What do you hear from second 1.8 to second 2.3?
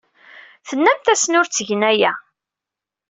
aya.